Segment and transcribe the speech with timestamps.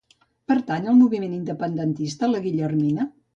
[0.51, 3.07] Pertany al moviment independentista la Guillermina?